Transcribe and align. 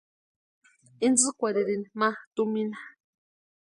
Intsïkwarhirini 1.05 1.87
ma 1.99 2.09
tumina. 2.35 2.79